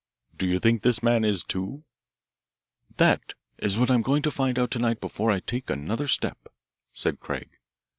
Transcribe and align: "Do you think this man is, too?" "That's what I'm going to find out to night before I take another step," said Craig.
"Do 0.35 0.47
you 0.47 0.57
think 0.57 0.81
this 0.81 1.03
man 1.03 1.23
is, 1.23 1.43
too?" 1.43 1.83
"That's 2.97 3.77
what 3.77 3.91
I'm 3.91 4.01
going 4.01 4.23
to 4.23 4.31
find 4.31 4.57
out 4.57 4.71
to 4.71 4.79
night 4.79 4.99
before 4.99 5.29
I 5.29 5.41
take 5.41 5.69
another 5.69 6.07
step," 6.07 6.51
said 6.91 7.19
Craig. 7.19 7.51